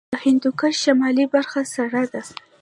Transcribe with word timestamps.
د 0.13 0.15
هندوکش 0.25 0.75
شمالي 0.83 1.25
برخه 1.33 1.61
سړه 1.73 2.03
ده 2.13 2.21